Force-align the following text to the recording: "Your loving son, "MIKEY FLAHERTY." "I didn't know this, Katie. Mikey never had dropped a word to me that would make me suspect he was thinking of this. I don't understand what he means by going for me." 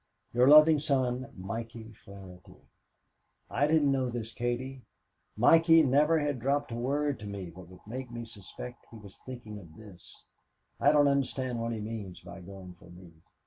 "Your 0.33 0.47
loving 0.47 0.79
son, 0.79 1.31
"MIKEY 1.37 1.93
FLAHERTY." 1.93 2.57
"I 3.51 3.67
didn't 3.67 3.91
know 3.91 4.09
this, 4.09 4.33
Katie. 4.33 4.81
Mikey 5.37 5.83
never 5.83 6.17
had 6.17 6.39
dropped 6.39 6.71
a 6.71 6.75
word 6.75 7.19
to 7.19 7.27
me 7.27 7.51
that 7.51 7.69
would 7.69 7.85
make 7.85 8.09
me 8.09 8.25
suspect 8.25 8.87
he 8.89 8.97
was 8.97 9.19
thinking 9.27 9.59
of 9.59 9.75
this. 9.75 10.25
I 10.79 10.91
don't 10.91 11.07
understand 11.07 11.59
what 11.59 11.73
he 11.73 11.79
means 11.81 12.19
by 12.21 12.41
going 12.41 12.73
for 12.73 12.89
me." 12.89 13.13